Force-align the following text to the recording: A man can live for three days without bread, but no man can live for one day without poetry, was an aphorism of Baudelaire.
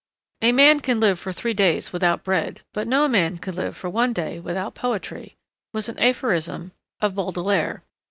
A 0.41 0.51
man 0.51 0.79
can 0.79 0.99
live 0.99 1.19
for 1.19 1.31
three 1.31 1.53
days 1.53 1.93
without 1.93 2.23
bread, 2.23 2.61
but 2.73 2.87
no 2.87 3.07
man 3.07 3.37
can 3.37 3.55
live 3.55 3.77
for 3.77 3.87
one 3.87 4.13
day 4.13 4.39
without 4.39 4.73
poetry, 4.73 5.37
was 5.73 5.89
an 5.89 5.99
aphorism 5.99 6.71
of 7.01 7.13
Baudelaire. 7.13 7.83